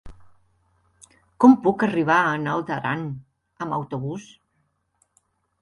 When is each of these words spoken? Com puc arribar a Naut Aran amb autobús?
Com 1.43 1.53
puc 1.67 1.85
arribar 1.87 2.17
a 2.21 2.33
Naut 2.45 2.73
Aran 2.79 3.05
amb 3.67 3.79
autobús? 3.81 4.29